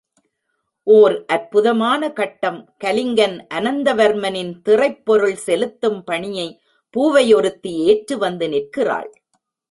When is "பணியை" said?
6.03-6.47